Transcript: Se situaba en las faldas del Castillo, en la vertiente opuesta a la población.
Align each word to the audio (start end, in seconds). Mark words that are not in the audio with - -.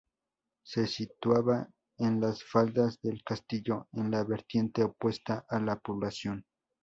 Se 0.63 0.87
situaba 0.87 1.69
en 1.99 2.19
las 2.19 2.43
faldas 2.43 2.99
del 3.03 3.21
Castillo, 3.23 3.87
en 3.93 4.09
la 4.09 4.23
vertiente 4.23 4.83
opuesta 4.83 5.45
a 5.47 5.59
la 5.59 5.75
población. 5.79 6.43